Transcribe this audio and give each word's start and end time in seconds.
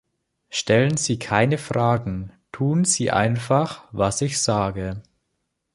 Stellen 0.49 0.97
Sie 0.97 1.19
keine 1.19 1.59
Fragen, 1.59 2.31
tun 2.51 2.85
Sie 2.85 3.11
einfach, 3.11 3.83
was 3.91 4.21
ich 4.21 4.41
sage. 4.41 5.03